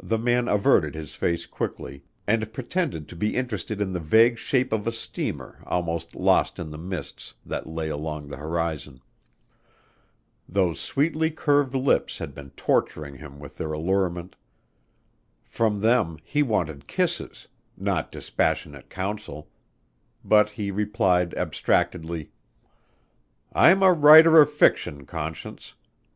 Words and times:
The 0.00 0.16
man 0.16 0.46
averted 0.46 0.94
his 0.94 1.16
face 1.16 1.44
quickly 1.44 2.04
and 2.24 2.52
pretended 2.52 3.08
to 3.08 3.16
be 3.16 3.34
interested 3.34 3.80
in 3.80 3.92
the 3.92 3.98
vague 3.98 4.38
shape 4.38 4.72
of 4.72 4.86
a 4.86 4.92
steamer 4.92 5.58
almost 5.66 6.14
lost 6.14 6.60
in 6.60 6.70
the 6.70 6.78
mists 6.78 7.34
that 7.44 7.66
lay 7.66 7.88
along 7.88 8.28
the 8.28 8.36
horizon. 8.36 9.00
Those 10.48 10.78
sweetly 10.78 11.32
curved 11.32 11.74
lips 11.74 12.18
had 12.18 12.32
been 12.32 12.50
torturing 12.50 13.16
him 13.16 13.40
with 13.40 13.56
their 13.56 13.72
allurement. 13.72 14.36
From 15.42 15.80
them 15.80 16.18
he 16.22 16.44
wanted 16.44 16.86
kisses 16.86 17.48
not 17.76 18.12
dispassionate 18.12 18.88
counsel 18.88 19.50
but 20.24 20.50
he 20.50 20.70
replied 20.70 21.34
abstractedly: 21.34 22.30
"I'm 23.52 23.82
a 23.82 23.92
writer 23.92 24.40
of 24.40 24.52
fiction, 24.52 25.06
Conscience. 25.06 25.74